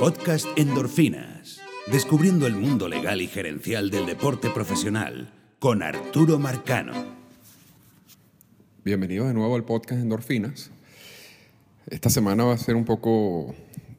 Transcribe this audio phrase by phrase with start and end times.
[0.00, 1.60] Podcast Endorfinas.
[1.90, 6.92] Descubriendo el mundo legal y gerencial del deporte profesional con Arturo Marcano.
[8.84, 10.70] Bienvenidos de nuevo al podcast Endorfinas.
[11.88, 13.54] Esta semana va a ser un poco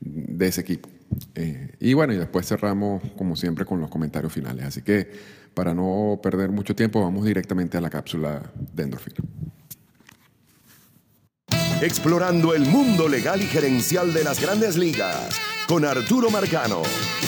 [0.00, 0.88] de ese equipo.
[1.34, 4.64] Eh, y bueno, y después cerramos como siempre con los comentarios finales.
[4.64, 5.10] Así que
[5.54, 8.42] para no perder mucho tiempo, vamos directamente a la cápsula
[8.74, 9.16] de endorfina.
[11.80, 16.82] Explorando el mundo legal y gerencial de las grandes ligas con Arturo Marcano.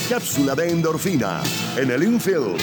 [0.08, 1.40] Cápsula de endorfina
[1.76, 2.60] en el infield.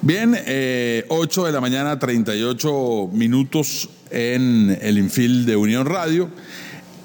[0.00, 6.30] Bien, eh, 8 de la mañana, 38 minutos en el infield de Unión Radio.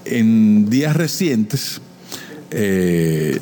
[0.05, 1.81] En días recientes,
[2.51, 3.39] eh,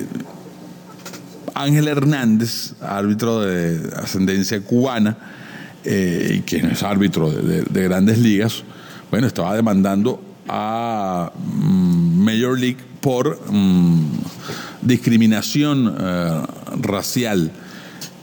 [1.53, 5.38] Ángel Hernández, árbitro de ascendencia cubana,
[5.85, 8.63] eh, y quien es árbitro de, de- de grandes ligas,
[9.11, 14.05] bueno, estaba demandando a mm, Major League por mm,
[14.81, 16.41] discriminación eh,
[16.81, 17.51] racial.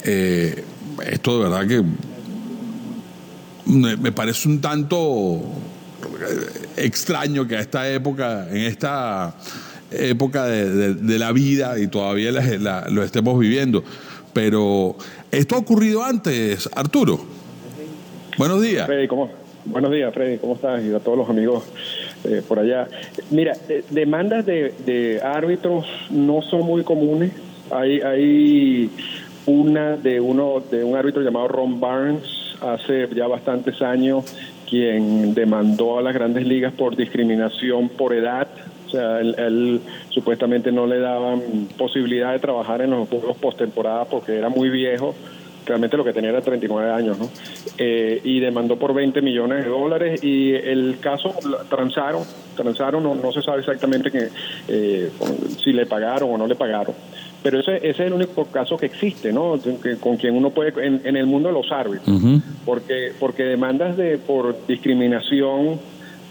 [0.04, 0.64] Eh,
[1.10, 1.82] esto de verdad que
[3.66, 9.34] me, parece un tanto eh, extraño que a esta época, en esta
[9.90, 13.82] época de, la vida y todavía la- lo estemos viviendo.
[14.32, 14.96] Pero
[15.30, 17.35] esto ha ocurrido antes, Arturo.
[18.38, 18.86] Buenos días.
[18.86, 19.30] Freddy, ¿cómo?
[19.64, 20.84] Buenos días, Freddy, ¿cómo estás?
[20.84, 21.64] Y a todos los amigos
[22.24, 22.86] eh, por allá.
[23.30, 27.32] Mira, de- demandas de, árbitros no son muy comunes.
[27.70, 28.90] Hay, hay
[29.46, 32.22] una de uno de un árbitro llamado Ron Barnes
[32.60, 34.24] hace ya bastantes años
[34.68, 38.48] quien demandó a las grandes ligas por discriminación por edad.
[38.86, 39.80] O sea, él, él
[40.10, 41.40] supuestamente no le daban
[41.76, 45.14] posibilidad de trabajar en los juegos postemporada porque era muy viejo
[45.66, 47.28] realmente lo que tenía era 39 años, ¿no?
[47.76, 51.34] Eh, y demandó por 20 millones de dólares y el caso
[51.68, 52.22] transaron,
[52.56, 54.28] transaron, no, no se sabe exactamente que,
[54.68, 55.10] eh,
[55.62, 56.94] si le pagaron o no le pagaron.
[57.42, 59.60] Pero ese, ese es el único caso que existe, ¿no?
[59.82, 62.08] Que- con quien uno puede, en, en el mundo de los árbitros,
[62.64, 65.78] porque, porque demandas de por discriminación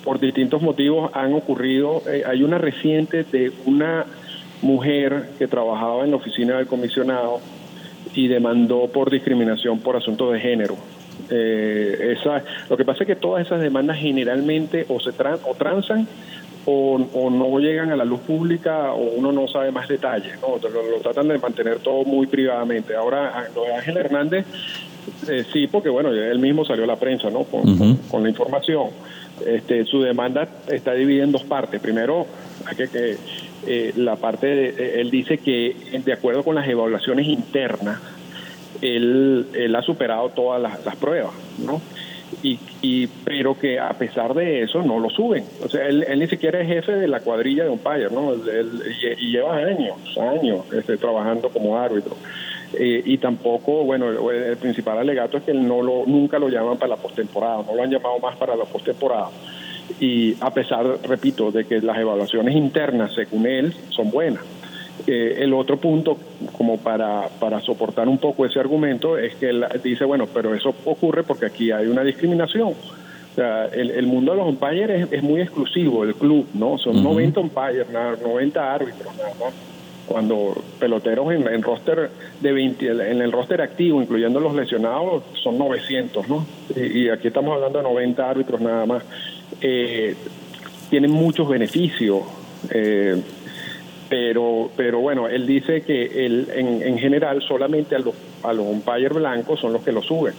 [0.03, 2.03] por distintos motivos han ocurrido.
[2.07, 4.06] Eh, hay una reciente de una
[4.62, 7.40] mujer que trabajaba en la oficina del comisionado
[8.16, 10.76] y demandó por discriminación por asuntos de género.
[11.30, 15.53] Eh, esa, lo que pasa es que todas esas demandas generalmente o se tran- o
[15.56, 16.08] transan
[16.66, 20.58] o, o no llegan a la luz pública o uno no sabe más detalles, ¿no?
[20.58, 22.96] lo, lo tratan de mantener todo muy privadamente.
[22.96, 24.46] Ahora, lo de Ángel Hernández,
[25.30, 27.44] eh, sí, porque bueno, él mismo salió a la prensa, ¿no?
[28.09, 28.88] Con la información.
[29.46, 31.80] Este, su demanda está dividida en dos partes.
[31.82, 32.26] Primero,
[32.66, 33.18] hay que, que
[33.68, 38.00] eh, la parte de, eh, él dice que de acuerdo con las evaluaciones internas,
[38.81, 41.81] él, él ha superado todas las, pruebas, ¿no?
[42.44, 45.46] Y, y, pero que a pesar de eso no lo suben.
[45.64, 48.34] O sea, él, ni siquiera es jefe de la cuadrilla de umpire, ¿no?
[48.34, 48.82] Él-
[49.20, 52.16] y lleva años, años este, trabajando como árbitro.
[52.73, 56.50] Eh, y tampoco, bueno, el, el principal alegato es que él no lo, nunca lo
[56.50, 59.29] llaman para la postemporada, no lo han llamado más para la postemporada.
[59.99, 64.43] Y a pesar, repito, de que las evaluaciones internas, según él, son buenas.
[65.08, 66.17] Eh, el otro punto,
[66.58, 70.73] como para, para soportar un poco ese argumento, es que él dice, bueno, pero eso
[70.85, 72.70] ocurre porque aquí hay una discriminación.
[72.70, 76.78] O sea, el, el mundo de los umpires es, es muy exclusivo, el club, ¿no?
[76.78, 79.53] Son 90 umpires, nada- 90 árbitros, nada más.
[80.08, 82.09] cuando peloteros en, en roster
[82.40, 86.46] de 20, en el roster activo, incluyendo los lesionados, son 900, ¿no?
[86.76, 89.03] Y, y aquí estamos hablando de 90 árbitros nada más.
[89.62, 90.16] Eh,
[90.90, 92.22] tienen muchos beneficios.
[92.72, 93.22] Eh,
[94.08, 98.14] pero pero bueno, él dice que él, en, en general solamente a los,
[98.44, 100.34] a los umpires blancos son los que lo suben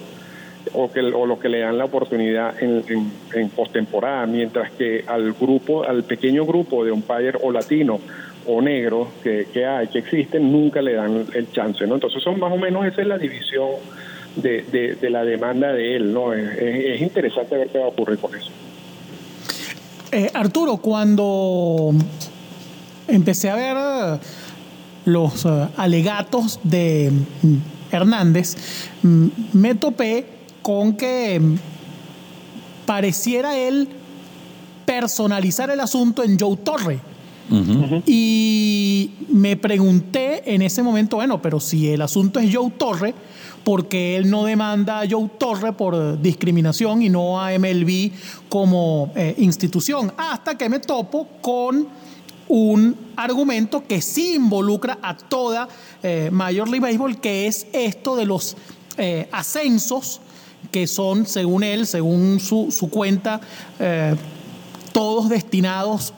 [0.73, 2.85] o, que, o los que le dan la oportunidad en,
[3.35, 8.01] en, postemporada, mientras que al grupo, al pequeño grupo de umpire o latino
[8.47, 11.95] o negro que, que hay, que existen, nunca le dan el chance, ¿no?
[11.95, 13.71] Entonces son más o menos esa es la división
[14.37, 16.33] de, de, la demanda de él, ¿no?
[16.33, 18.51] Es, es interesante ver qué va a ocurrir con eso.
[20.13, 21.93] Eh, Arturo, cuando
[23.09, 24.21] empecé a ver eh,
[25.05, 27.13] los uh, alegatos de
[27.43, 27.55] mm,
[27.91, 28.57] Hernández,
[29.03, 30.27] mm, me topé
[30.63, 31.57] con que mm,
[32.87, 33.89] pareciera él
[34.85, 37.01] personalizar el asunto en Joe Torre.
[37.49, 38.03] Uh -huh.
[38.07, 43.15] Y me pregunté en ese momento, bueno, pero si el asunto es Joe Torre,
[43.67, 48.13] ¿por qué él no demanda a Joe Torre por discriminación y no a MLB
[48.49, 50.13] como eh, institución?
[50.17, 51.89] Hasta que me topo con
[52.47, 55.67] un argumento que sí involucra a toda
[56.01, 58.57] eh, Major League Baseball, que es esto de los
[58.99, 60.21] eh, ascensos
[60.71, 63.41] que son, según él, según su, cuenta,
[64.93, 66.13] todos destinados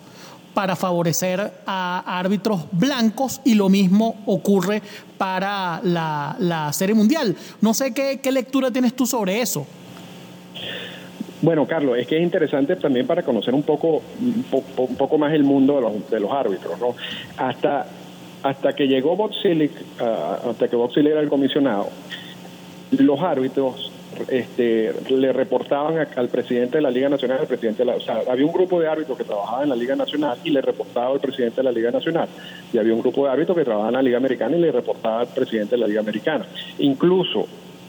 [0.59, 4.83] para favorecer a árbitros blancos y lo mismo ocurre
[5.17, 7.37] para la, la Serie Mundial.
[7.61, 9.65] No sé qué, qué lectura tienes tú sobre eso.
[11.43, 15.45] Bueno, Carlos, es que es interesante también para conocer un poco, un poco, más el
[15.45, 16.97] mundo de los, de los, árbitros, ¿no?
[17.37, 17.87] Hasta,
[18.43, 21.89] hasta que llegó Bob uh, hasta que Bob era el comisionado,
[22.91, 23.93] los árbitros
[24.29, 27.85] este, le reportaban al presidente de la Liga Nacional, al presidente
[28.29, 31.21] había un grupo de árbitros que trabajaba en la Liga Nacional y le reportaba al
[31.21, 32.29] presidente de la Liga Nacional.
[32.73, 35.21] Y había un grupo de árbitros que trabajaba en la Liga Americana y le reportaba
[35.21, 36.47] al presidente de la Liga Americana.
[36.79, 37.47] Incluso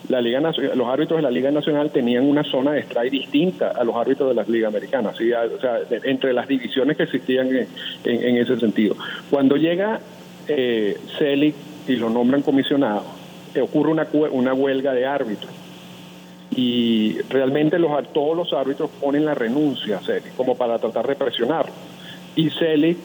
[0.10, 3.84] la Liga los árbitros de la Liga Nacional tenían una zona de strike distinta a
[3.84, 5.32] los árbitros de las Ligas Americanas, ¿sí?
[5.32, 7.68] o sea, entre las divisiones que existían en,
[8.04, 8.96] en, en ese sentido.
[9.30, 10.00] Cuando llega
[10.48, 11.54] eh, Selig
[11.88, 13.04] y lo nombran comisionado,
[13.54, 15.52] eh, ocurre una, una huelga de árbitros
[16.60, 21.16] y realmente los, todos los árbitros ponen la renuncia a Selig como para tratar de
[21.16, 21.72] presionarlo.
[22.36, 22.98] Y Selig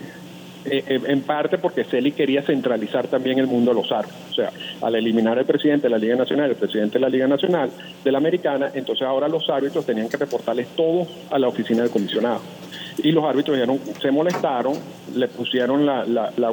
[0.65, 4.21] eh, en parte porque Selig quería centralizar también el mundo de los árbitros.
[4.29, 4.51] O sea,
[4.83, 7.71] al eliminar el presidente de la Liga Nacional, el presidente de la Liga Nacional
[8.03, 11.93] de la Americana, entonces ahora los árbitros tenían que reportarles todo a la oficina del
[11.93, 12.41] comisionado.
[13.05, 14.75] Y los árbitros dieron, se molestaron,
[15.15, 16.53] le pusieron la, la, la,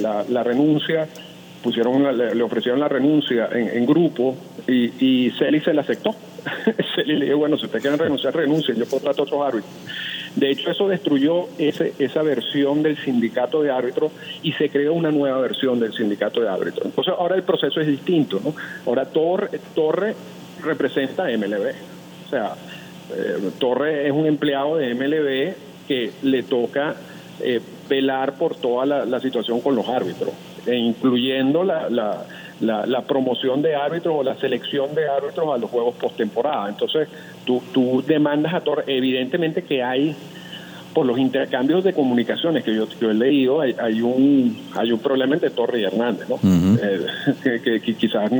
[0.00, 1.08] la, la renuncia,
[1.60, 4.36] pusieron le, ofrecieron la renuncia en, en grupo
[4.66, 6.14] y, y Selig se la aceptó.
[6.94, 9.72] Selig le dijo, bueno, si usted quiere renunciar, renuncien, yo contrato a otros árbitros.
[10.34, 15.10] De hecho, eso destruyó ese, esa versión del sindicato de árbitros y se creó una
[15.10, 16.84] nueva versión del sindicato de árbitros.
[16.84, 18.40] Entonces, ahora el proceso es distinto.
[18.44, 18.54] ¿no?
[18.84, 20.14] Ahora Torre, Torre
[20.62, 21.72] representa a MLB.
[22.26, 22.54] O sea,
[23.14, 25.54] eh, Torre es un empleado de MLB
[25.88, 26.96] que le toca
[27.40, 30.32] eh, velar por toda la, situación con los árbitros,
[30.66, 32.26] e incluyendo la
[32.60, 36.68] la, la, promoción de árbitros o la selección de árbitros a los juegos postemporada.
[36.68, 37.08] Entonces,
[37.44, 40.16] tú, tú demandas a Torres, evidentemente que hay
[40.96, 45.34] por los intercambios de comunicaciones que yo, he leído, hay, hay, un hay un problema
[45.34, 46.36] entre Torres y Hernández, ¿no?
[46.36, 46.80] Uh -huh.
[47.44, 48.30] eh, que, quizás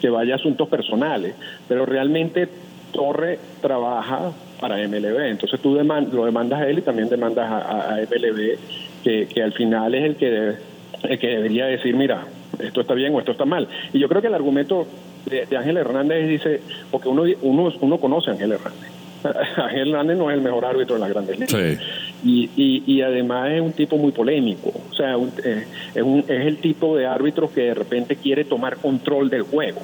[0.00, 1.34] que vaya a asuntos personales,
[1.68, 2.48] pero realmente
[2.92, 7.94] Torre trabaja para MLB, entonces tú demand, lo demandas a él y también demandas a,
[7.94, 8.56] a MLB,
[9.04, 10.56] que, que al final es el que, debe,
[11.02, 12.24] el que debería decir, mira,
[12.58, 13.68] esto está bien o esto está mal.
[13.92, 14.86] Y yo creo que el argumento
[15.26, 18.90] de, de Ángel Hernández dice, porque uno, uno, uno conoce a Ángel Hernández.
[19.56, 21.50] Ángel Hernández no es el mejor árbitro de las grandes ligas.
[21.50, 21.78] Sí.
[22.24, 24.72] Y, y, y, además es un tipo muy polémico.
[24.90, 28.44] O sea, un, eh, es, un, es el tipo de árbitro que de repente quiere
[28.44, 29.80] tomar control del juego.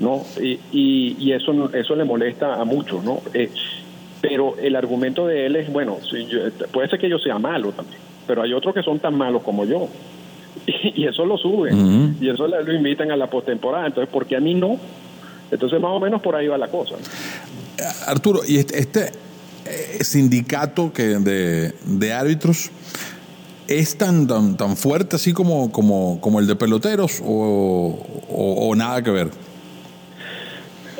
[0.00, 0.22] ¿no?
[0.40, 3.02] Y, y, y eso, eso le molesta a muchos.
[3.04, 3.20] ¿no?
[3.34, 3.50] Eh,
[4.20, 6.40] pero el argumento de él es, bueno, si yo,
[6.72, 9.64] puede ser que yo sea malo también, pero hay otros que son tan malos como
[9.64, 9.88] yo
[10.94, 12.14] y, eso lo suben uh -huh.
[12.20, 13.86] y eso lo invitan a la postemporada.
[13.86, 14.78] Entonces, ¿por qué a mí no?
[15.50, 16.96] Entonces, más o menos por ahí va la cosa.
[18.06, 19.12] Arturo, y este, este
[19.66, 22.70] eh, sindicato que de, de, árbitros
[23.68, 28.74] es tan, tan, tan fuerte así como, como, como el de peloteros o, o, o
[28.74, 29.30] nada que ver?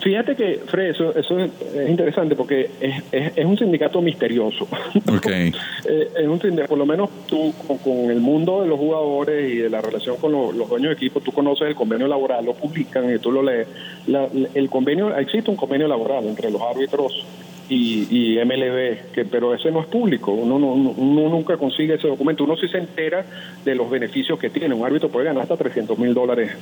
[0.06, 1.50] Fíjate que, Fred, eso, eso es
[1.88, 4.68] interesante porque es, es, es un sindicato misterioso.
[5.16, 5.52] Okay.
[5.88, 9.50] Eh, es un sindicato, por lo menos tú, con, con, el mundo de los jugadores
[9.52, 12.44] y de la relación con los, los, dueños de equipo, tú conoces el convenio laboral,
[12.44, 13.66] lo publican y tú lo lees.
[14.06, 17.26] La, el convenio, existe un convenio laboral entre los árbitros
[17.68, 22.44] y, MLB, que, pero ese no es público, uno, no, uno nunca consigue ese documento,
[22.44, 23.24] uno sí se entera
[23.64, 26.52] de los beneficios que tiene, un árbitro puede ganar hasta 300 mil dólares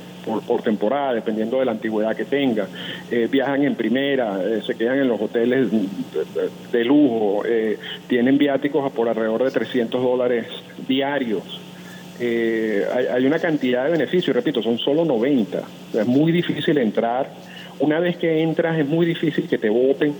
[0.47, 2.67] por, temporada, dependiendo de la antigüedad que tenga,
[3.11, 5.69] eh, viajan en primera, eh, se quedan en los hoteles
[6.71, 10.47] de, lujo, eh, tienen viáticos por alrededor de 300 dólares
[10.87, 11.43] diarios.
[12.19, 15.61] hay, hay una cantidad de beneficios, repito, son solo 90,
[15.93, 17.29] es muy difícil entrar,
[17.77, 20.15] una vez que entras es muy difícil que te voten,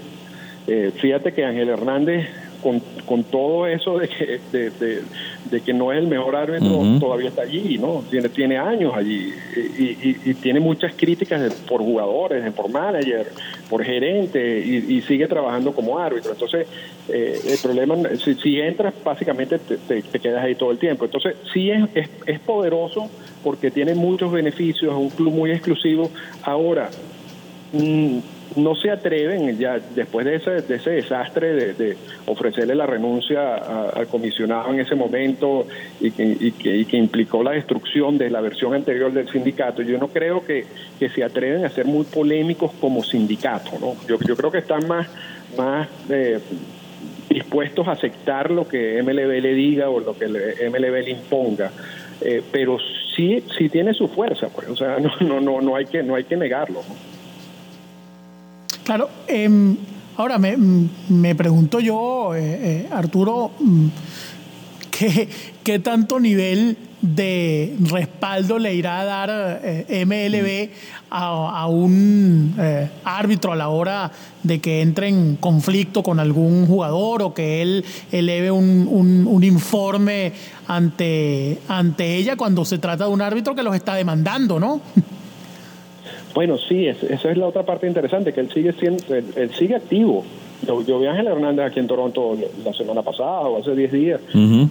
[0.67, 2.27] eh, fíjate que Ángel Hernández,
[2.63, 4.39] con, con todo eso de que,
[5.51, 8.03] de, que no es el mejor árbitro, todavía está allí, ¿no?
[8.09, 13.27] Tiene, tiene años allí y, tiene muchas críticas por jugadores, por manager,
[13.69, 16.31] por gerente y, sigue trabajando como árbitro.
[16.31, 16.67] Entonces,
[17.07, 21.05] eh, el problema, si, si, entras, básicamente te, te, quedas ahí todo el tiempo.
[21.05, 23.11] Entonces, sí es, es, es poderoso
[23.43, 26.09] porque tiene muchos beneficios, es un club muy exclusivo.
[26.41, 26.89] Ahora,
[27.73, 28.17] mm,
[28.55, 31.97] no se atreven ya después de ese, de ese desastre de,
[32.27, 35.67] ofrecerle la renuncia al comisionado en ese momento
[35.99, 39.81] y que, que, implicó la destrucción de la versión anterior del sindicato.
[39.81, 40.65] Yo no creo que,
[41.13, 43.71] se atreven a ser muy polémicos como sindicato.
[43.79, 43.95] ¿no?
[44.07, 45.07] Yo, yo creo que están más,
[45.57, 46.39] más eh,
[47.29, 51.71] dispuestos a aceptar lo que MLB le diga o lo que MLB le imponga.
[52.21, 52.77] Eh, pero
[53.15, 56.15] sí sí tiene su fuerza pues o sea no no no no hay que no
[56.15, 56.81] hay que negarlo
[58.85, 59.75] Claro, em,
[60.15, 60.55] ahora me,
[61.09, 63.49] me, pregunto yo, eh, eh, Arturo,
[64.91, 65.27] ¿qué,
[65.63, 70.69] ¿qué, tanto nivel de respaldo le irá a dar eh, MLB
[71.09, 72.53] a, un
[73.03, 74.11] árbitro a la hora
[74.43, 79.43] de que entre en conflicto con algún jugador o que él eleve un, un, un
[79.43, 80.31] informe
[80.67, 84.79] ante, ante ella cuando se trata de un árbitro que los está demandando, ¿no?
[86.33, 90.23] Bueno, sí, esa es la otra parte interesante, que él sigue siendo, él, sigue activo.
[90.65, 94.21] Yo, vi a Ángel Hernández aquí en Toronto la semana pasada o hace 10 días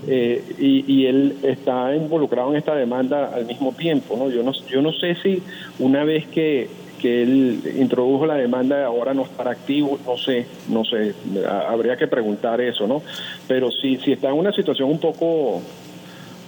[0.09, 4.17] eh, y, él está involucrado en esta demanda al mismo tiempo.
[4.17, 4.31] ¿no?
[4.31, 5.43] Yo, no, yo no sé si
[5.79, 6.69] una vez que,
[7.01, 11.15] que él introdujo la demanda ahora no estará activo, no sé, no sé,
[11.69, 13.03] habría que preguntar eso, ¿no?
[13.47, 15.61] Pero sí, sí está en una situación un poco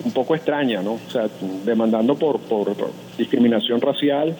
[0.04, 0.94] un poco extraña, ¿no?
[0.94, 1.28] O sea,
[1.64, 2.74] demandando por, por
[3.18, 4.34] discriminación racial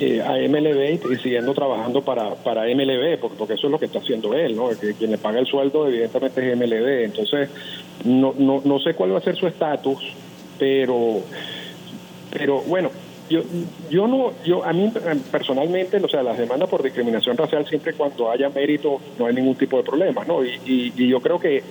[0.00, 3.98] eh, a MLB y siguiendo trabajando para, para MLB, porque, eso es lo que está
[3.98, 4.68] haciendo él, ¿no?
[4.70, 7.04] Que quien le paga el sueldo evidentemente es MLB.
[7.04, 7.50] Entonces,
[8.04, 10.00] no, no, no sé cuál va a ser su estatus,
[10.58, 11.20] pero,
[12.30, 12.90] pero bueno,
[13.28, 13.42] yo
[13.90, 14.92] yo no yo a mí
[15.30, 19.54] personalmente o sea las demandas por discriminación racial siempre cuando haya mérito no hay ningún
[19.54, 21.62] tipo de problema no y, y yo creo que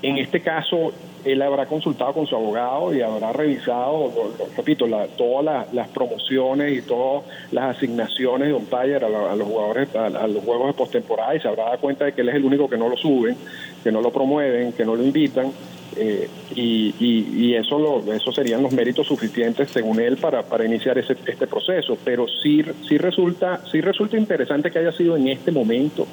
[0.00, 0.92] en este caso
[1.32, 4.12] él habrá consultado con su abogado y habrá revisado,
[4.56, 10.26] repito, todas las promociones y todas las asignaciones de umpire a, a los jugadores, a,
[10.26, 12.68] los juegos de postemporada y se habrá dado cuenta de que él es el único
[12.68, 13.36] que no lo suben,
[13.82, 15.52] que no lo promueven, que no lo invitan.
[15.96, 20.98] Eh, y, y, eso lo, eso serían los méritos suficientes según él para, para iniciar
[20.98, 25.50] ese, este proceso pero sí sí resulta sí resulta interesante que haya sido en este
[25.50, 26.06] momento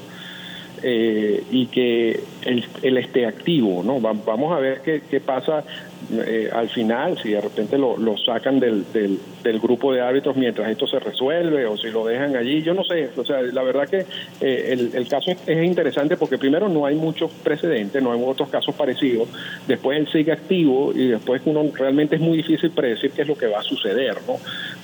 [0.88, 4.00] eh, y que él, esté activo, ¿no?
[4.00, 5.64] vamos a ver qué, qué pasa
[6.12, 10.36] eh, al final, si de repente lo, lo sacan del, del, del, grupo de árbitros
[10.36, 13.64] mientras esto se resuelve o si lo dejan allí, yo no sé, o sea, la
[13.64, 14.06] verdad que
[14.42, 18.76] eh, el, caso es, interesante porque primero no hay muchos precedentes, no hay otros casos
[18.76, 19.30] parecidos,
[19.68, 23.38] después él sigue activo y después uno realmente es muy difícil predecir qué es lo
[23.38, 24.36] que va a suceder, ¿no?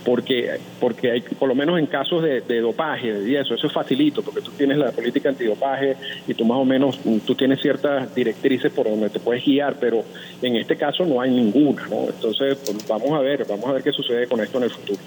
[0.04, 3.74] Porque, porque hay, por lo menos en casos de, de dopaje y eso, eso es
[3.74, 5.91] facilito, porque tú tienes la política antidopaje
[6.28, 10.04] y tú más o menos, tú tienes ciertas directrices por donde te puedes guiar, pero
[10.42, 12.08] en este caso no hay ninguna, ¿no?
[12.08, 15.00] Entonces, pues, vamos a ver, vamos a ver qué sucede con esto en el futuro.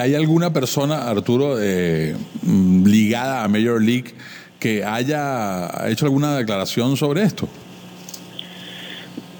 [0.00, 4.14] ¿Hay alguna persona, Arturo, eh, mm, ligada a Major League
[4.58, 7.48] que haya hecho alguna declaración sobre esto?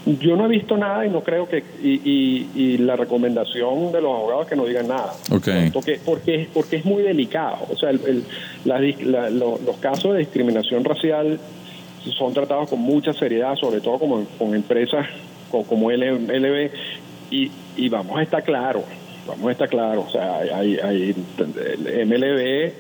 [0.07, 4.45] Yo no he visto nada y no creo que y, la recomendación de los abogados
[4.45, 5.71] es que no digan nada, okay.
[5.71, 11.39] porque porque porque es muy delicado, o sea, los casos de discriminación racial
[12.17, 15.07] son tratados con mucha seriedad, sobre todo como con empresas
[15.51, 16.71] como LB,
[17.31, 18.85] y, y vamos a estar claros,
[19.27, 21.15] vamos a estar claros, o sea, hay, hay
[22.07, 22.73] MLB,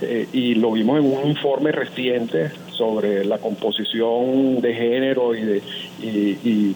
[0.00, 5.62] eh, y lo vimos en un informe reciente sobre la composición de género y de,
[6.00, 6.74] y,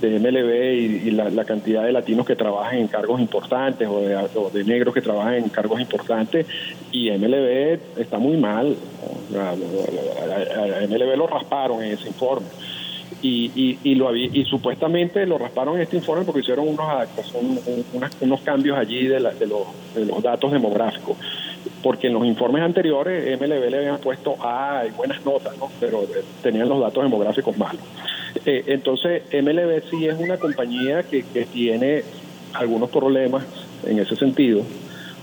[0.00, 4.50] de MLB y, la, cantidad de latinos que trabajan en cargos importantes o de, o
[4.50, 6.46] de, negros que trabajan en cargos importantes
[6.90, 8.74] y MLB está muy mal.
[9.38, 9.54] A
[10.88, 12.46] MLB lo rasparon en ese informe
[13.22, 16.86] y, y, lo y supuestamente lo rasparon en este informe porque hicieron unos,
[18.20, 21.16] unos cambios allí de, de, los, de los datos demográficos.
[21.82, 25.70] Porque en los informes anteriores MLB le habían puesto A y buenas notas, ¿no?
[25.80, 27.82] pero eh, tenían los datos demográficos malos.
[28.44, 32.02] Eh, entonces, MLB sí es una compañía que, que tiene
[32.54, 33.44] algunos problemas
[33.84, 34.62] en ese sentido.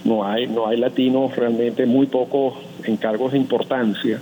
[0.03, 4.19] No hay, no hay latinos realmente, muy pocos en cargos de importancia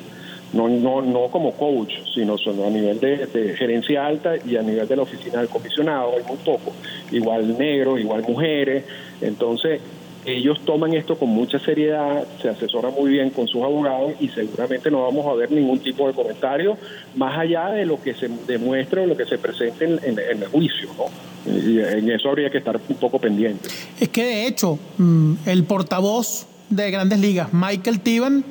[0.54, 4.88] no, no, no como coach, sino, sino a nivel de, gerencia alta y a nivel
[4.88, 6.74] de la oficina del comisionado, hay muy poco.
[7.12, 8.86] Igual negros, igual mujeres.
[9.22, 9.82] Entonces,
[10.28, 14.92] ellos toman esto con mucha seriedad, se asesoran muy bien con sus abogados y seguramente
[14.92, 16.78] no vamos a ver ningún tipo de comentario
[17.16, 20.90] más allá de lo que se demuestre o lo que se presente en, el juicio.
[20.98, 21.58] ¿no?
[21.58, 23.70] Y en eso habría que estar un poco pendiente.
[24.02, 28.44] Es que de hecho, mm, el portavoz de Grandes Ligas, Michael Tiban,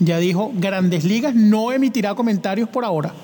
[0.00, 3.14] ya dijo, Grandes Ligas no emitirá comentarios por ahora.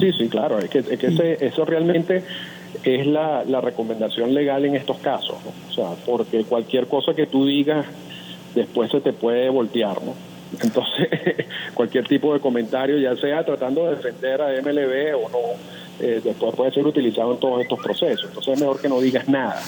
[0.00, 2.24] Sí, sí, claro, es que, es que eso realmente
[2.82, 5.36] es la, la, recomendación legal en estos casos,
[5.70, 7.86] o sea, porque cualquier cosa que tú digas
[8.54, 10.14] después se te puede voltear, ¿no?
[10.62, 11.08] Entonces,
[11.74, 15.38] cualquier tipo de comentario, ya sea tratando de defender a MLB o no,
[16.00, 18.26] eh, después puede ser utilizado en todos estos procesos.
[18.26, 19.60] Entonces es mejor que no digas nada.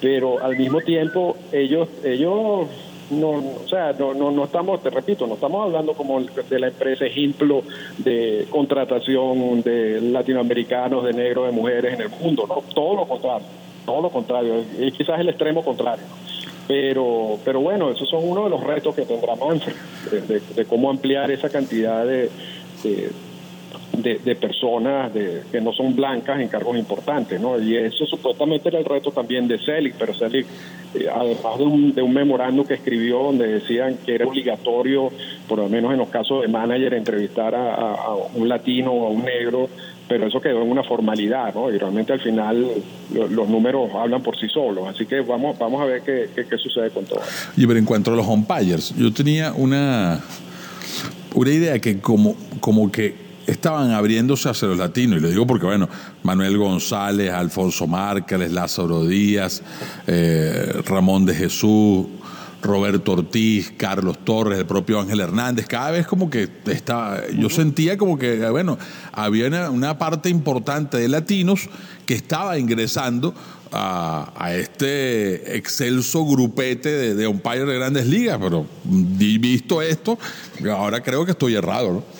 [0.00, 2.68] Pero al mismo tiempo, ellos, ellos
[3.10, 6.68] no, o sea, no, no, no estamos, te repito, no estamos hablando como de la
[6.68, 7.62] empresa ejemplo
[7.98, 13.46] de contratación de latinoamericanos, de negros, de mujeres en el mundo, no, todo lo contrario,
[13.84, 16.04] todo lo contrario, y quizás el extremo contrario.
[16.66, 19.74] Pero, pero bueno, esos son uno de los retos que tendrá Manfred,
[20.54, 22.28] de, cómo ampliar esa cantidad de
[24.02, 27.60] de, personas de, que no son blancas en cargos importantes, ¿no?
[27.60, 30.44] Y eso supuestamente era el reto también de Selig, pero eh,
[31.12, 35.10] además de un, de un memorando que escribió donde decían que era obligatorio,
[35.46, 39.24] por lo menos en los casos de manager, entrevistar a, un latino o a un
[39.24, 39.68] negro,
[40.08, 41.70] pero eso quedó en una formalidad, ¿no?
[41.70, 42.66] Y realmente al final
[43.10, 46.90] los números hablan por sí solos, así que vamos, vamos a ver qué, qué, sucede
[46.90, 47.20] con todo.
[47.56, 50.24] Y pero en cuanto a los umpires, yo tenía una,
[51.34, 55.18] una idea que como, como que estaban abriéndose hacia los latinos.
[55.18, 55.88] Y le digo porque, bueno,
[56.22, 59.62] Manuel González, Alfonso Márquez, Lázaro Díaz,
[60.06, 62.06] eh, Ramón de Jesús,
[62.60, 67.96] Roberto Ortiz, Carlos Torres, el propio Ángel Hernández, cada vez como que estaba, yo sentía
[67.96, 68.76] como que, bueno,
[69.12, 71.68] había una, parte importante de latinos
[72.04, 73.32] que estaba ingresando
[73.70, 80.18] a, este excelso grupete de, de umpires de grandes ligas, pero visto esto,
[80.70, 82.17] ahora creo que estoy errado, ¿no?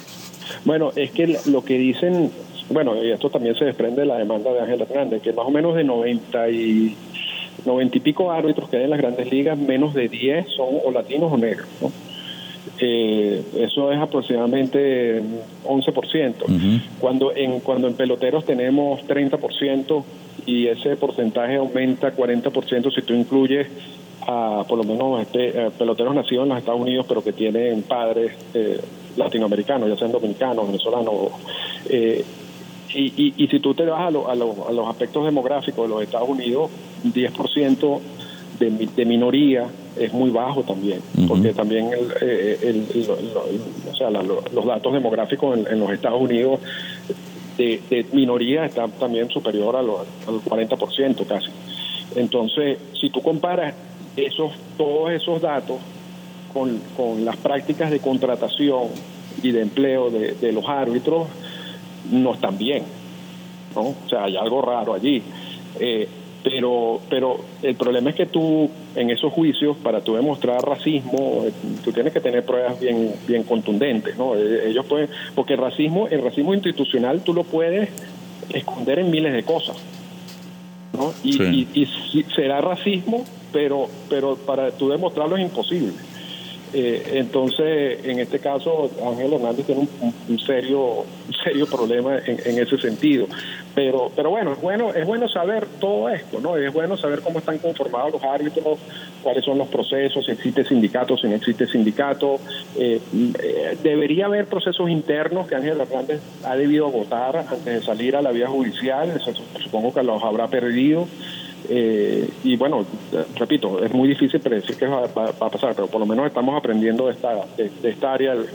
[0.64, 2.30] Bueno, es que lo que dicen,
[2.70, 5.50] bueno, y esto también se desprende de la demanda de Ángel Hernández, que más o
[5.50, 6.96] menos de 90 y,
[7.64, 10.90] 90 y pico árbitros que hay en las grandes ligas, menos de 10 son o
[10.90, 11.92] latinos o negros, ¿no?
[12.80, 15.22] Eh, eso es aproximadamente
[15.64, 16.82] 11%.
[17.00, 20.04] cuando, en, cuando en peloteros tenemos 30%
[20.46, 23.68] y ese porcentaje aumenta 40% si tú incluyes
[24.26, 28.32] a por lo menos este, peloteros nacidos en los Estados Unidos pero que tienen padres
[28.54, 28.80] eh,
[29.18, 31.14] latinoamericanos, ya sean dominicanos, venezolanos.
[31.88, 32.24] Eh,
[32.94, 36.70] y, y, si tú te vas a, a, los aspectos demográficos de los Estados Unidos,
[37.04, 38.00] 10%
[38.58, 43.06] de, de minoría es muy bajo también, porque también el,
[43.90, 46.60] o sea, los datos demográficos en, los Estados Unidos
[47.56, 51.50] de, de, minoría están también superior a los, al 40% casi.
[52.14, 53.74] Entonces, si tú comparas
[54.16, 55.78] esos todos esos datos
[56.58, 58.88] con, con las prácticas de contratación
[59.42, 61.28] y de empleo de, los árbitros
[62.10, 62.82] no están bien.
[63.74, 63.82] ¿no?
[63.82, 65.22] O sea, hay algo raro allí.
[65.78, 66.08] Eh,
[66.42, 71.52] pero, pero el problema es que tú, en esos juicios, para tú demostrar racismo, eh,
[71.84, 74.34] tú tienes que tener pruebas bien, bien contundentes, ¿no?
[74.34, 77.90] Eh, ellos pueden, porque el racismo, el racismo institucional tú lo puedes
[78.52, 79.76] esconder en miles de cosas,
[80.96, 81.12] ¿no?
[81.22, 85.92] Y, y será racismo, pero, pero para tú demostrarlo es imposible.
[86.72, 89.88] Eh, entonces, en este caso, Ángel Hernández tiene
[90.28, 91.04] un, serio,
[91.42, 93.26] serio problema en, ese sentido.
[93.74, 96.56] Pero, pero bueno, es bueno, es bueno saber todo esto, ¿no?
[96.56, 98.78] Es bueno saber cómo están conformados los árbitros,
[99.22, 102.40] cuáles son los procesos, si existe sindicato, si no existe sindicato.
[102.76, 108.16] Eh, eh, debería haber procesos internos que Ángel Hernández ha debido agotar antes de salir
[108.16, 109.20] a la vía judicial.
[109.62, 111.06] supongo que los habrá perdido.
[111.68, 112.84] Eh, y bueno,
[113.36, 117.06] repito, es muy difícil predecir qué va, a pasar, pero por lo menos estamos aprendiendo
[117.06, 118.50] de esta, de, esta área del De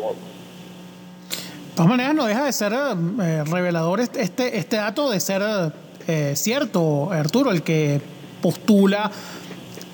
[1.76, 5.42] todas maneras, no deja de ser eh, revelador este, este dato de ser
[6.08, 8.02] eh, cierto, Arturo, el que
[8.42, 9.12] postula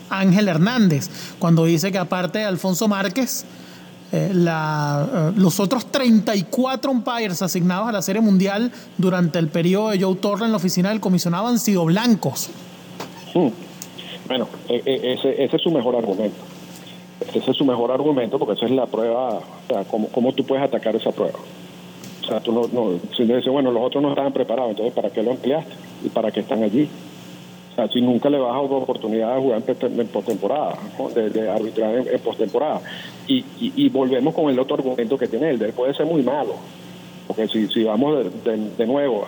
[0.10, 3.46] Ángel Hernández, cuando dice que aparte de Alfonso Márquez,
[4.12, 10.16] la, los otros 34 umpires asignados a la Serie Mundial durante el periodo de Joe
[10.16, 12.50] Torre en la oficina del comisionado han sido blancos.
[13.34, 13.50] Mm.
[14.28, 16.38] Bueno, e, e, ese, es su mejor argumento.
[17.34, 20.44] Ese es su mejor argumento porque esa es la prueba, o sea, cómo, cómo tú
[20.46, 21.40] puedes atacar esa prueba.
[22.24, 25.10] O sea, tú no, no si dices, bueno, los otros no estaban preparados, entonces ¿para
[25.10, 25.74] qué lo empleaste?
[26.06, 26.88] ¿Y para qué están allí?
[27.72, 30.78] O sea, si nunca le vas a dar oportunidad de jugar en postemporada,
[31.16, 32.82] de, de, arbitrar en, postemporada.
[33.28, 36.56] Y, volvemos con el otro argumento que tiene él, puede ser muy malo.
[37.28, 39.26] Porque si, vamos de, de nuevo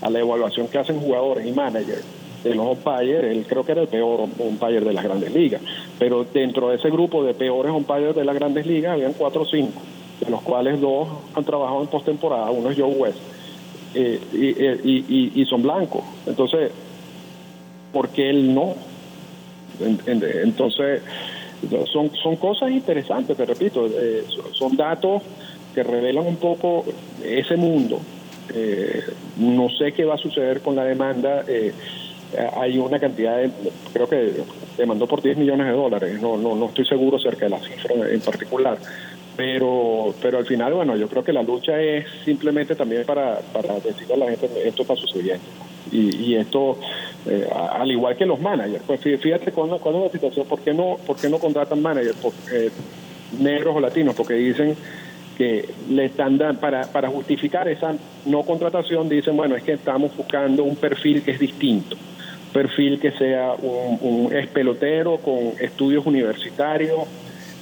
[0.00, 2.04] a la, evaluación que hacen jugadores y managers,
[2.48, 5.60] de los umpires, él creo que era el peor umpire de las grandes ligas.
[5.98, 9.46] Pero dentro de ese grupo de peores umpires de las grandes ligas, habían cuatro o
[9.46, 9.80] cinco,
[10.20, 13.18] de los cuales dos han trabajado en postemporada, uno es Joe West,
[13.94, 16.02] eh, y, y, son blancos.
[16.26, 16.70] Entonces,
[17.92, 18.74] ¿por qué él no?
[20.06, 21.02] Entonces,
[21.92, 25.22] son, son cosas interesantes, te repito, eh, son datos
[25.74, 26.84] que revelan un poco
[27.22, 28.00] ese mundo.
[28.54, 29.02] Eh,
[29.36, 31.44] no sé qué va a suceder con la demanda.
[31.46, 31.72] Eh,
[32.56, 33.50] hay una cantidad de,
[33.92, 34.32] creo que
[34.76, 37.94] demandó por 10 millones de dólares, no, no, no estoy seguro acerca de la cifra
[38.10, 38.78] en particular,
[39.36, 43.78] pero, pero al final, bueno, yo creo que la lucha es simplemente también para, para
[43.80, 45.44] decirle a la gente, esto está sucediendo.
[45.92, 46.78] Y, y esto,
[47.26, 50.96] eh, al igual que los managers, pues fíjate cuando, cuando la situación, ¿por qué no,
[51.06, 52.16] por qué no contratan managers
[52.50, 52.70] eh,
[53.38, 54.14] negros o latinos?
[54.14, 54.74] Porque dicen
[55.36, 60.16] que le están dando, para, para justificar esa no contratación, dicen, bueno, es que estamos
[60.16, 61.96] buscando un perfil que es distinto
[62.56, 67.00] perfil que sea un, un con estudios universitarios,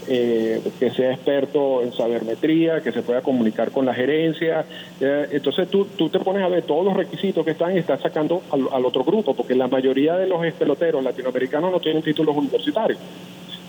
[0.06, 4.64] eh, que sea experto en sabermetría, que se pueda comunicar con la gerencia.
[5.00, 8.42] entonces tú, tú te pones a ver todos los requisitos que están y estás sacando
[8.52, 13.00] al, otro grupo, porque la mayoría de los peloteros latinoamericanos no tienen títulos universitarios.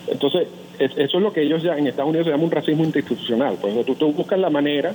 [0.08, 3.58] Entonces, eso es lo que ellos ya en Estados Unidos se llama un racismo institucional.
[3.60, 4.94] Pues tú, tú buscas la manera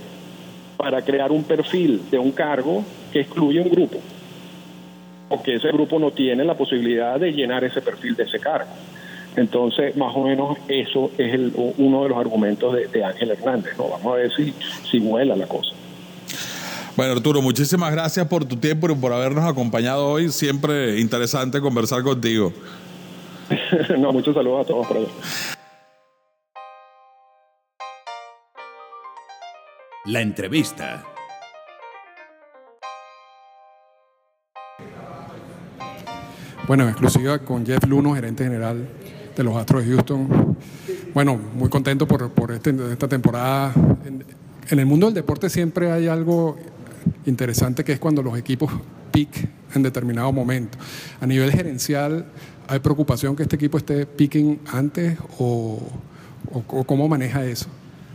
[0.77, 3.99] para crear un perfil de un cargo que excluye un grupo
[5.31, 8.71] porque ese grupo no tiene la posibilidad de llenar ese perfil de ese cargo.
[9.37, 13.79] Entonces, más o menos eso es el, uno de los argumentos de, Ángel Hernández.
[13.79, 13.88] ¿no?
[13.90, 14.53] Vamos a ver si,
[14.90, 15.71] si vuela la cosa.
[16.97, 20.31] Bueno, Arturo, muchísimas gracias por tu tiempo y por habernos acompañado hoy.
[20.31, 22.53] Siempre interesante conversar contigo.
[23.99, 24.87] no, muchos saludos a todos.
[24.88, 24.99] Por
[30.07, 31.05] La entrevista.
[36.71, 38.89] Bueno, exclusiva con Jeff Luno, gerente general
[39.37, 40.57] de los Astros de Houston.
[41.13, 43.75] Bueno, muy contento por, por este, esta temporada.
[44.05, 46.57] En, el mundo del deporte siempre hay algo
[47.27, 48.71] interesante que es cuando los equipos
[49.11, 50.79] pick en determinado momento.
[51.21, 52.27] A nivel gerencial,
[52.69, 55.81] ¿hay preocupación que este equipo esté picking antes o,
[56.53, 57.67] o cómo maneja eso?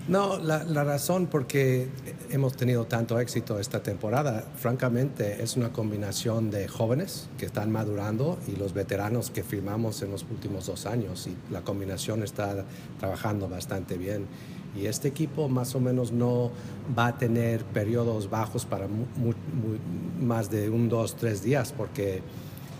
[0.08, 1.89] No, la, razón porque
[2.30, 8.38] hemos tenido tanto éxito esta temporada, francamente, es una combinación de jóvenes que están madurando
[8.48, 11.26] y los veteranos que firmamos en los últimos dos años.
[11.26, 12.65] Y la combinación está
[13.00, 14.28] trabajando bastante bien.
[14.80, 16.52] Y este equipo más o menos no
[16.96, 18.88] va a tener periodos bajos para
[20.22, 22.22] más de un, dos, tres días, porque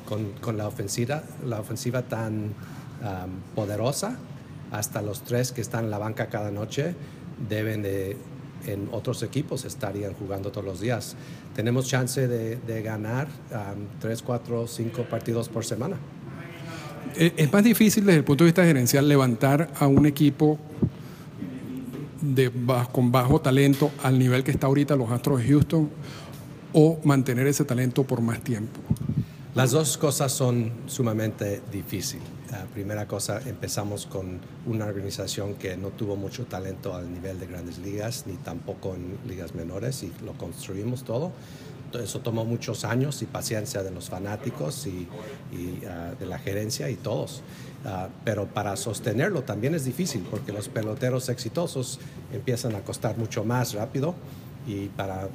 [0.08, 2.54] con, la, ofensiva, la ofensiva tan
[3.56, 4.20] poderosa,
[4.72, 6.96] hasta los tres que están en la banca cada noche
[7.50, 8.18] deben de,
[8.68, 11.16] en otros equipos estarían jugando todos los días.
[11.56, 15.98] Tenemos chance de, ganar um, tres, cuatro, cinco partidos por semana.
[17.16, 20.60] Eh, es más difícil desde el punto de vista gerencial levantar a un equipo
[22.22, 22.52] de,
[22.92, 25.90] con bajo talento al nivel que está ahorita los Astros de Houston
[26.74, 28.80] o mantener ese talento por más tiempo.
[29.56, 32.28] Las dos cosas son sumamente difíciles.
[32.52, 37.48] La primera cosa, empezamos con una organización que no tuvo mucho talento al nivel de
[37.48, 41.32] grandes ligas, ni tampoco en ligas menores, y lo construimos todo.
[41.94, 45.08] Eso tomó muchos años y paciencia de los fanáticos y,
[45.88, 47.42] ah, de la gerencia y todos.
[47.86, 52.00] Ah, pero para sostenerlo también es difícil porque los peloteros exitosos
[52.34, 54.16] empiezan a costar mucho más rápido
[54.68, 55.30] y para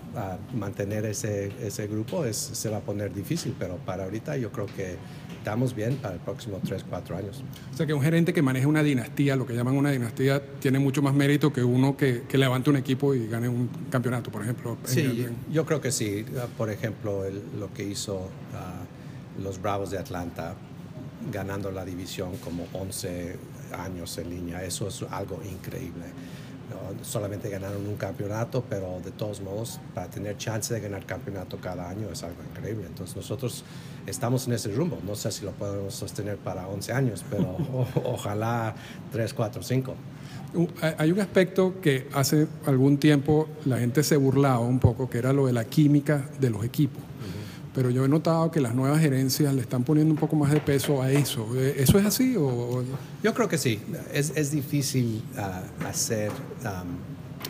[0.55, 4.67] mantener ese, ese grupo es, se va a poner difícil, pero para ahorita yo creo
[4.67, 4.97] que
[5.39, 7.45] estamos bien para el próximo 3, 4 años.
[7.73, 10.79] O sea que un gerente que maneja una dinastía, lo que llaman una dinastía, tiene
[10.79, 14.43] mucho más mérito que uno que, que levante un equipo y gane un campeonato, por
[14.43, 14.77] ejemplo.
[14.85, 16.27] Sí, yo creo que sí.
[16.59, 17.23] Por ejemplo,
[17.59, 20.55] lo que hizo uh, los Bravos de Atlanta
[21.33, 23.37] ganando la división como 11
[23.79, 26.05] años en línea, eso es algo increíble
[27.03, 31.89] solamente ganaron un campeonato, pero de todos modos, para tener chance de ganar campeonato cada
[31.89, 32.87] año es algo increíble.
[32.87, 33.65] Entonces nosotros
[34.07, 34.99] estamos en ese rumbo.
[35.07, 37.57] No sé si lo podemos sostener para 11 años, pero
[38.05, 38.75] ojalá
[39.13, 39.95] 3, 4, 5.
[40.99, 45.33] Hay un aspecto que hace algún tiempo la gente se burlaba un poco, que era
[45.33, 47.10] lo de la química de los equipos.
[47.75, 50.61] Pero yo he notado que las nuevas gerencias le están poniendo un poco más de
[50.61, 51.49] peso a eso.
[51.57, 52.83] Eh, ¿Eso es así o...?
[53.23, 53.81] Yo creo que sí.
[54.13, 56.33] Es, es difícil ah, hacer,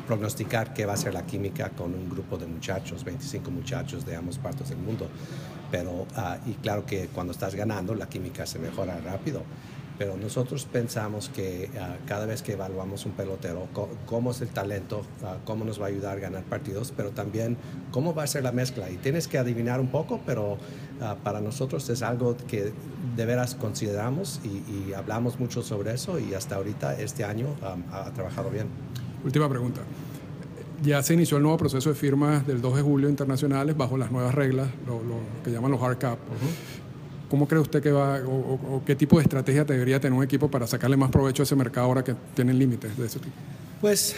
[0.06, 4.16] prognosticar qué va a ser la química con un grupo de muchachos, 25 muchachos de
[4.16, 5.08] ambos partes del mundo.
[5.70, 9.42] Pero, ah, y claro que cuando estás ganando, la química se mejora rápido
[10.00, 13.68] pero nosotros pensamos que ah, cada vez que evaluamos un pelotero,
[14.06, 17.58] cómo es el talento, ah, cómo nos va a ayudar a ganar partidos, pero también
[17.90, 18.90] cómo va a ser la mezcla.
[18.90, 20.56] Y tienes que adivinar un poco, pero
[21.02, 22.72] ah, para nosotros es algo que
[23.14, 27.48] de veras consideramos y, hablamos mucho sobre eso y hasta ahorita este año
[27.92, 28.68] ha trabajado bien.
[29.22, 29.82] Última pregunta.
[30.82, 34.10] Ya se inició el nuevo proceso de firmas del 2 de julio internacionales bajo las
[34.10, 35.02] nuevas reglas, lo,
[35.44, 36.18] que llaman los hard cap.
[37.30, 40.66] ¿Cómo cree usted que va, o, qué tipo de estrategia debería tener un equipo para
[40.66, 43.34] sacarle más provecho a ese mercado ahora que tienen límites de ese tipo?
[43.80, 44.16] Pues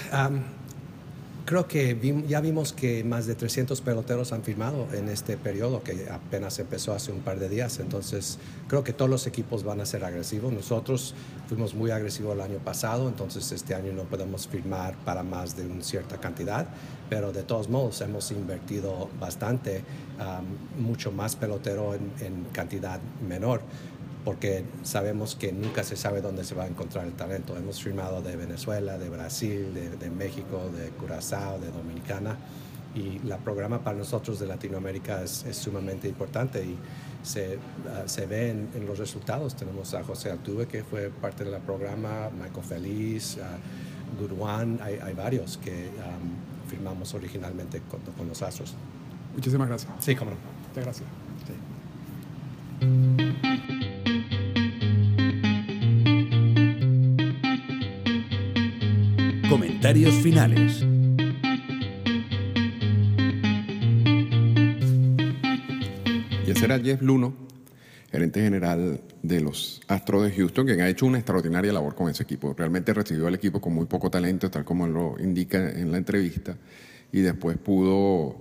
[1.45, 6.09] creo que ya vimos que más de 300 peloteros han firmado en este periodo que
[6.11, 7.79] apenas empezó hace un par de días.
[7.81, 10.53] Entonces, creo que todos los equipos van a ser agresivos.
[10.53, 11.15] Nosotros
[11.49, 15.67] fuimos muy agresivos el año pasado, entonces este año no podemos firmar para más de
[15.67, 16.67] una cierta cantidad,
[17.13, 19.85] pero de todos modos hemos invertido bastante,
[20.79, 23.61] mucho más pelotero en cantidad menor
[24.25, 27.55] porque sabemos que nunca se sabe dónde se va a encontrar el talento.
[27.55, 32.39] Hemos firmado de Venezuela, de Brasil, de, México, de Curazao, de Dominicana
[32.95, 36.79] y la programa para nosotros de Latinoamérica es, sumamente importante y
[37.23, 37.59] se,
[37.91, 39.55] ah, se ve en, los resultados.
[39.55, 45.59] Tenemos a José Altuve que fue parte del programa, Michael Feliz, uh, hay, hay, varios
[45.59, 45.91] que
[46.73, 48.75] firmamos originalmente con, con, los Astros.
[49.35, 49.93] Muchísimas gracias.
[49.99, 50.37] Sí, cómo no.
[50.69, 51.09] Muchas gracias.
[59.51, 60.83] Comentarios finales.
[66.47, 67.35] Y ese era Jeff Luno,
[68.13, 72.23] gerente general de los Astros de Houston, quien ha hecho una extraordinaria labor con ese
[72.23, 72.55] equipo.
[72.57, 76.57] Realmente recibió al equipo con muy poco talento, tal como lo indica en la entrevista,
[77.11, 78.37] y después pudo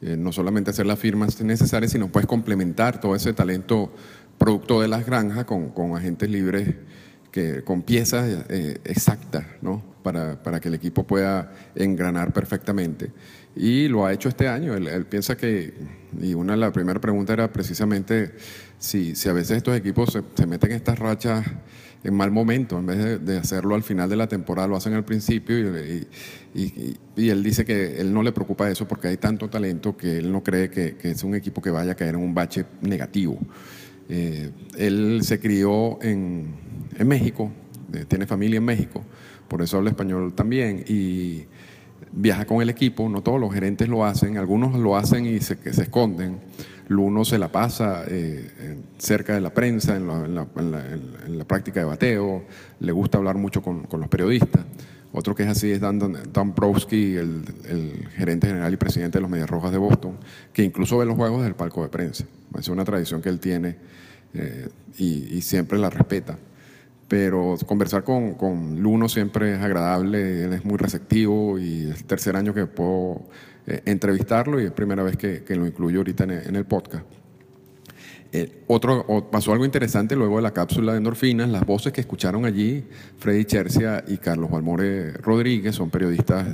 [0.00, 3.92] eh, no solamente hacer las firmas necesarias, sino pues complementar todo ese talento
[4.38, 6.74] producto de las granjas con, con agentes libres
[7.30, 9.91] que, con piezas eh, exactas, ¿no?
[10.02, 13.12] Para, para, que el equipo pueda engranar perfectamente.
[13.54, 14.74] Y lo ha hecho este año.
[14.74, 15.74] Él, piensa que,
[16.20, 18.32] y una de las primeras preguntas era precisamente
[18.78, 21.46] si, si a veces estos equipos se, meten en estas rachas
[22.02, 25.04] en mal momento, en vez de, hacerlo al final de la temporada, lo hacen al
[25.04, 26.08] principio y,
[26.52, 30.18] y, y, él dice que él no le preocupa eso porque hay tanto talento que
[30.18, 32.64] él no cree que, que es un equipo que vaya a caer en un bache
[32.80, 33.38] negativo.
[34.08, 36.54] Eh, él se crió en,
[36.98, 37.52] en México,
[37.92, 39.04] eh, tiene familia en México,
[39.52, 41.44] por eso habla español también, y
[42.10, 45.56] viaja con el equipo, no todos los gerentes lo hacen, algunos lo hacen y se,
[45.74, 46.38] se esconden,
[46.88, 52.44] uno se la pasa eh, cerca de la prensa, en la, práctica de bateo,
[52.80, 54.64] le gusta hablar mucho con, los periodistas.
[55.12, 55.98] Otro que es así es Dan,
[56.32, 60.16] Dan Browski, el, el, gerente general y presidente de los Medias Rojas de Boston,
[60.54, 62.24] que incluso ve los juegos desde el palco de prensa.
[62.58, 63.76] Es una tradición que él tiene
[64.32, 66.38] eh, y, siempre la respeta.
[67.12, 72.04] Pero conversar con, con, Luno siempre es agradable, él es muy receptivo y es el
[72.04, 73.28] tercer año que puedo
[73.66, 77.04] eh, entrevistarlo y es primera vez que, que lo incluyo ahorita en el, podcast.
[78.32, 81.50] Eh, otro, pasó algo interesante luego de la cápsula de endorfinas.
[81.50, 82.82] Las voces que escucharon allí,
[83.18, 86.48] Freddy Chercia y Carlos Valmore Rodríguez, son periodistas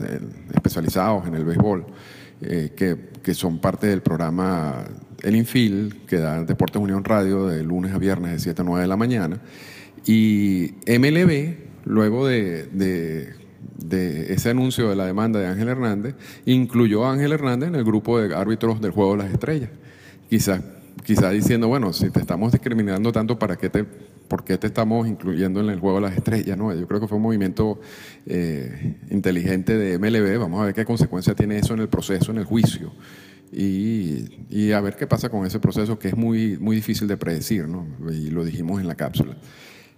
[0.52, 1.86] especializados en el béisbol,
[2.40, 4.86] que, que, son parte del programa
[5.22, 8.82] el Infil, que da Deportes Unión Radio de lunes a viernes de 7 a 9
[8.82, 9.40] de la mañana.
[10.06, 13.34] Y MLB, luego de,
[14.28, 16.14] ese anuncio de la demanda de Ángel Hernández,
[16.46, 19.70] incluyó a Ángel Hernández en el grupo de árbitros del Juego de las Estrellas.
[20.28, 20.62] Quizás
[21.04, 25.08] quizá diciendo, bueno, si te estamos discriminando tanto, ¿para qué te, ¿por qué te estamos
[25.08, 26.58] incluyendo en el Juego de las Estrellas?
[26.58, 27.80] No, yo creo que fue un movimiento
[28.26, 30.38] eh, inteligente de MLB.
[30.38, 32.92] Vamos a ver qué consecuencia tiene eso en el proceso, en el juicio
[33.52, 37.68] y, a ver qué pasa con ese proceso que es muy, muy difícil de predecir,
[37.68, 37.86] ¿no?
[38.10, 39.36] y lo dijimos en la cápsula.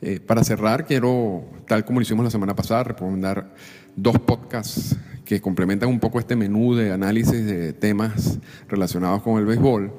[0.03, 3.55] Eh, para cerrar, quiero, tal como lo hicimos la semana pasada, recomendar
[3.97, 9.45] dos podcasts que complementan un poco este menú de análisis de temas relacionados con el
[9.45, 9.93] béisbol.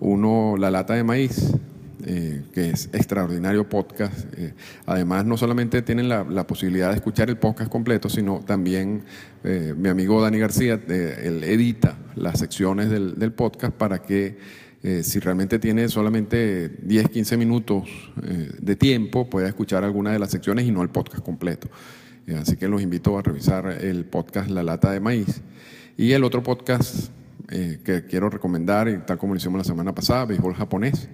[0.00, 1.54] Uno, La Lata de Maíz,
[2.06, 4.32] eh, que es extraordinario podcast.
[4.36, 4.54] Eh,
[4.86, 9.02] además, no solamente tienen la, posibilidad de escuchar el podcast completo, sino también
[9.42, 14.38] mi amigo Dani García, edita las secciones del, podcast para que
[14.80, 17.88] si realmente tiene solamente 10, 15 minutos
[18.60, 21.68] de tiempo, pueda escuchar alguna de las secciones y no el podcast completo.
[22.40, 25.42] así que los invito a revisar el podcast La Lata de Maíz.
[25.96, 27.10] Y el otro podcast
[27.50, 31.08] eh, que quiero recomendar, tal como lo hicimos la semana pasada, Béisbol Japonés,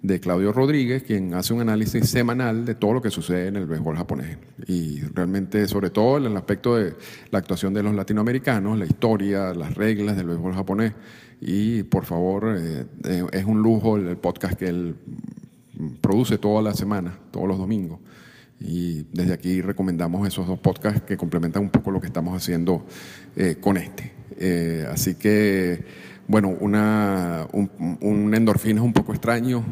[0.00, 3.66] de Claudio Rodríguez, quien hace un análisis semanal de todo lo que sucede en el
[3.66, 4.38] béisbol japonés.
[4.66, 6.94] Y realmente, sobre todo, en el aspecto de
[7.30, 10.92] la actuación de los latinoamericanos, la historia, las reglas del béisbol japonés.
[11.44, 14.94] Y por favor, eh, eh, es un lujo el, podcast que él
[16.00, 17.98] produce toda la semana, todos los domingos.
[18.60, 22.86] Y desde aquí recomendamos esos dos podcasts que complementan un poco lo que estamos haciendo
[23.34, 24.12] eh, con este.
[24.38, 25.84] Eh, así que,
[26.28, 27.68] bueno, una, un,
[28.00, 29.64] un es un poco extraño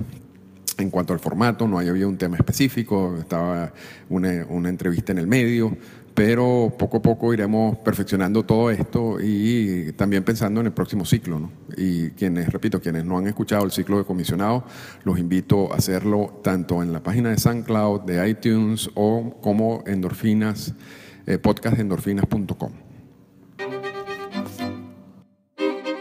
[0.77, 3.73] en cuanto al formato, no había un tema específico, estaba
[4.09, 5.77] una, una entrevista en el medio,
[6.15, 11.39] pero poco a poco iremos perfeccionando todo esto y también pensando en el próximo ciclo.
[11.39, 11.51] ¿no?
[11.77, 14.65] Y quienes, repito, quienes no han escuchado el ciclo de comisionados,
[15.05, 20.75] los invito a hacerlo tanto en la página de SoundCloud, de iTunes o como endorfinas,
[21.27, 22.73] eh, podcastendorfinas.com.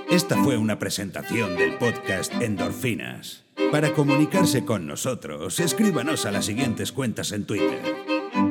[0.09, 3.45] Esta fue una presentación del podcast Endorfinas.
[3.71, 8.08] Para comunicarse con nosotros, escríbanos a las siguientes cuentas en Twitter.